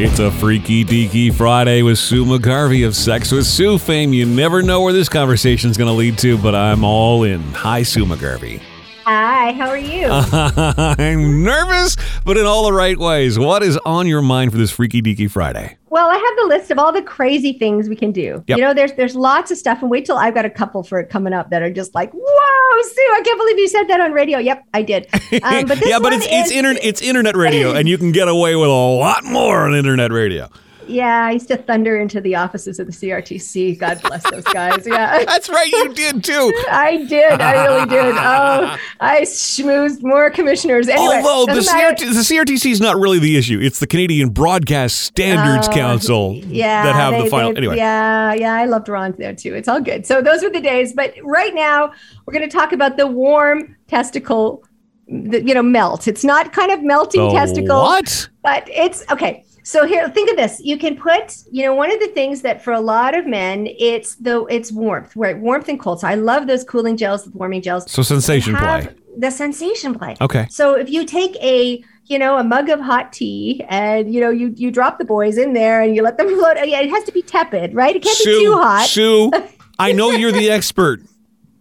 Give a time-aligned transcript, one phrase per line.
[0.00, 4.12] It's a freaky deaky Friday with Sue McGarvie of Sex with Sue fame.
[4.12, 7.42] You never know where this conversation is going to lead to, but I'm all in.
[7.52, 8.62] Hi, Sue McGarvie.
[9.04, 10.06] Hi, how are you?
[10.12, 13.40] I'm nervous, but in all the right ways.
[13.40, 15.76] What is on your mind for this freaky deaky Friday?
[15.90, 18.44] Well, I have the list of all the crazy things we can do.
[18.46, 18.56] Yep.
[18.56, 21.00] You know, there's there's lots of stuff, and wait till I've got a couple for
[21.00, 22.47] it coming up that are just like, whoa,
[22.82, 24.38] Sue, I can't believe you said that on radio.
[24.38, 25.06] Yep, I did.
[25.42, 28.12] Um, but this yeah, but it's it's is- internet it's internet radio, and you can
[28.12, 30.48] get away with a lot more on internet radio.
[30.88, 33.78] Yeah, I used to thunder into the offices of the CRTC.
[33.78, 34.86] God bless those guys.
[34.86, 35.24] Yeah.
[35.26, 36.52] That's right, you did too.
[36.70, 37.40] I did.
[37.40, 38.14] I really did.
[38.16, 40.88] Oh, I schmoozed more commissioners.
[40.88, 41.60] Anyway, Although the.
[41.60, 46.34] CRT, the CRTC is not really the issue; it's the Canadian Broadcast Standards Oh, Council
[46.46, 47.52] yeah, that have they- the final.
[47.52, 49.54] they- Anyway, Yeah, yeah, I loved Ron there too.
[49.54, 50.06] It's all good.
[50.06, 50.92] So those were the days.
[50.92, 51.92] But right now,
[52.24, 54.64] we're going to talk about the warm testicle,
[55.08, 56.06] the, you know, melt.
[56.08, 58.28] It's not kind of melting The testicle, what?
[58.42, 59.44] but it's okay.
[59.68, 60.60] So here, think of this.
[60.60, 63.68] You can put, you know, one of the things that for a lot of men,
[63.78, 65.38] it's the it's warmth, right?
[65.38, 66.00] Warmth and cold.
[66.00, 67.90] So I love those cooling gels, the warming gels.
[67.92, 68.88] So sensation play.
[69.18, 70.16] The sensation play.
[70.22, 70.46] Okay.
[70.48, 74.30] So if you take a you know a mug of hot tea and you know
[74.30, 76.56] you you drop the boys in there and you let them float.
[76.66, 77.94] Yeah, it has to be tepid, right?
[77.94, 78.86] It can't Sue, be too hot.
[78.86, 79.30] Sue,
[79.78, 81.02] I know you're the expert,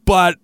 [0.06, 0.38] but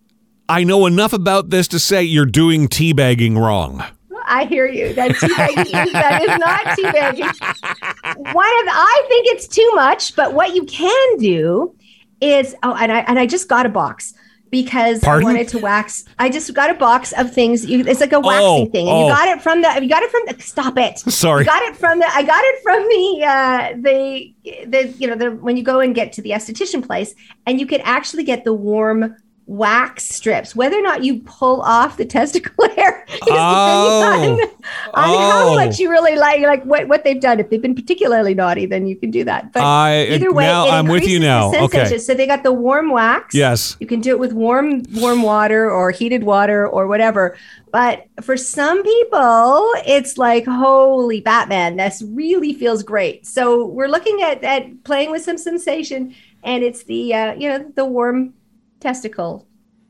[0.49, 3.85] I know enough about this to say you're doing teabagging wrong.
[4.25, 4.93] I hear you.
[4.93, 8.33] That teabagging is that is not teabagging.
[8.33, 11.75] One of I think it's too much, but what you can do
[12.21, 14.13] is oh, and I and I just got a box
[14.53, 15.27] because Pardon?
[15.27, 16.05] I wanted to wax.
[16.19, 17.65] I just got a box of things.
[17.65, 19.07] You, it's like a waxing Oh, thing, and oh.
[19.07, 19.79] you got it from the.
[19.81, 20.39] You got it from the.
[20.43, 20.99] Stop it.
[20.99, 21.41] Sorry.
[21.41, 22.05] You got it from the.
[22.07, 23.25] I got it from the.
[23.25, 24.33] Uh, the
[24.67, 27.15] the you know the when you go and get to the esthetician place,
[27.47, 30.55] and you can actually get the warm wax strips.
[30.55, 34.11] Whether or not you pull off the testicle hair is Oh.
[34.11, 34.49] depending on,
[34.93, 35.55] on how Oh.
[35.55, 37.39] much you really like like what, what they've done.
[37.39, 39.51] If they've been particularly naughty, then you can do that.
[39.51, 41.51] But I either way, now I'm with you now.
[41.65, 41.97] Okay.
[41.97, 43.35] So they got the warm wax.
[43.35, 43.75] Yes.
[43.79, 47.37] You can do it with warm warm water or heated water or whatever.
[47.71, 51.75] But for some people, it's like holy Batman.
[51.77, 53.25] This really feels great.
[53.25, 56.13] So we're looking at at playing with some sensation,
[56.43, 58.33] and it's the uh, you know the warm
[58.83, 59.47] testicle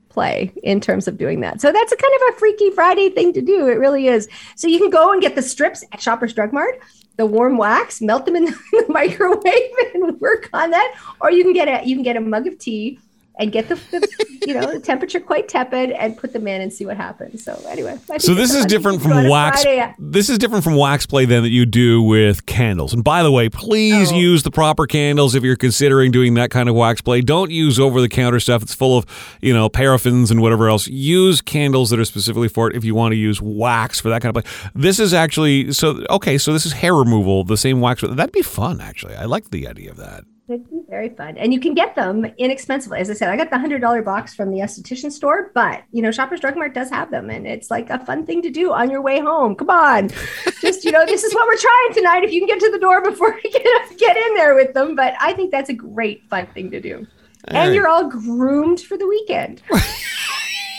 [0.10, 1.60] play in terms of doing that.
[1.60, 3.68] So that's a kind of a freaky Friday thing to do.
[3.68, 4.30] It really is.
[4.56, 6.80] So you can go and get the strips at Shoppers Drug Mart,
[7.18, 10.96] the warm wax, melt them in the microwave and work on that.
[11.20, 13.00] Or you can get a you can get a mug of tea
[13.40, 16.72] and get the, the you know the temperature quite tepid and put them in and
[16.72, 17.44] see what happens.
[17.44, 19.64] So anyway, So this is different thing to do from wax.
[19.64, 19.80] Friday.
[19.80, 22.94] Uh, this is different from wax play then that you do with candles.
[22.94, 24.16] And by the way, please Oh.
[24.16, 27.22] use the proper candles if you're considering doing that kind of wax play.
[27.22, 29.06] Don't use over the counter stuff that's full of,
[29.42, 30.88] you know, paraffins and whatever else.
[30.88, 34.22] Use candles that are specifically for it if you want to use wax for that
[34.22, 34.54] kind of play.
[34.76, 38.02] This is actually so okay, so this is hair removal, the same wax.
[38.02, 39.16] That'd be fun actually.
[39.16, 40.26] I like the idea of that.
[40.50, 41.38] It'd be very fun.
[41.38, 43.00] And you can get them inexpensively.
[43.00, 46.02] As I said, I got the hundred dollar box from the esthetician store, but you
[46.02, 48.74] know, Shoppers Drug Mart does have them and it's like a fun thing to do
[48.74, 49.56] on your way home.
[49.56, 50.10] Come on.
[50.62, 52.24] Just, you know, this is what we're trying tonight.
[52.26, 54.96] If you can get to the door before you get, get in there with them.
[54.96, 56.98] But I think that's a great fun thing to do.
[56.98, 57.74] All and right.
[57.74, 59.62] you're all groomed for the weekend.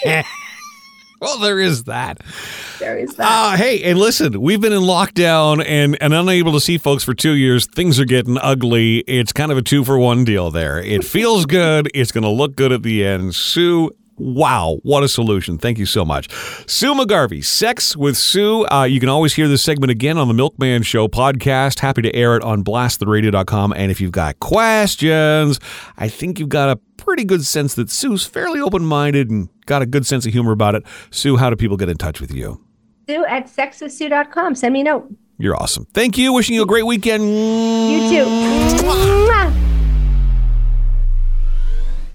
[1.24, 2.20] Well, there is that.
[2.78, 3.26] There is that.
[3.26, 7.14] Uh, hey, and listen, we've been in lockdown and, and unable to see folks for
[7.14, 7.66] two years.
[7.66, 8.98] Things are getting ugly.
[9.06, 10.78] It's kind of a two for one deal there.
[10.80, 11.90] It feels good.
[11.94, 13.34] It's going to look good at the end.
[13.34, 15.56] Sue, wow, what a solution.
[15.56, 16.30] Thank you so much.
[16.68, 18.66] Sue McGarvie, Sex with Sue.
[18.66, 21.80] Uh, you can always hear this segment again on the Milkman Show podcast.
[21.80, 23.72] Happy to air it on blasttheradio.com.
[23.72, 25.58] And if you've got questions,
[25.96, 29.82] I think you've got a pretty good sense that Sue's fairly open minded and got
[29.82, 30.82] a good sense of humor about it.
[31.10, 32.60] Sue, how do people get in touch with you?
[33.08, 34.54] Sue at sexwithsue.com.
[34.54, 35.14] Send me a note.
[35.38, 35.86] You're awesome.
[35.92, 36.32] Thank you.
[36.32, 37.24] Wishing you a great weekend.
[37.24, 38.84] You too.
[38.84, 39.63] Mwah.